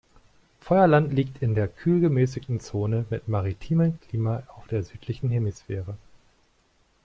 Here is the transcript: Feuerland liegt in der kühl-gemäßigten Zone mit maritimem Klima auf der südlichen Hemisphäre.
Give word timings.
Feuerland 0.61 1.13
liegt 1.13 1.43
in 1.43 1.53
der 1.53 1.67
kühl-gemäßigten 1.67 2.59
Zone 2.59 3.05
mit 3.11 3.27
maritimem 3.27 3.99
Klima 3.99 4.41
auf 4.57 4.65
der 4.67 4.81
südlichen 4.81 5.29
Hemisphäre. 5.29 5.95